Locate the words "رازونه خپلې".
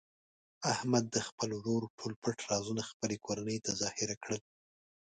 2.49-3.17